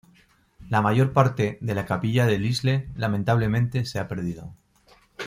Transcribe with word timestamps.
La 0.67 0.81
mayor 0.81 1.13
parte 1.13 1.59
de 1.61 1.75
la 1.75 1.85
capilla 1.85 2.25
de 2.25 2.39
Lisle, 2.39 2.89
lamentablemente, 2.95 3.85
se 3.85 3.99
ha 3.99 4.07
perdido. 4.07 4.51